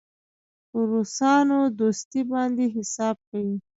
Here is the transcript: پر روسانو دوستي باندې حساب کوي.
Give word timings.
پر 0.69 0.81
روسانو 0.91 1.59
دوستي 1.79 2.21
باندې 2.31 2.65
حساب 2.75 3.15
کوي. 3.29 3.57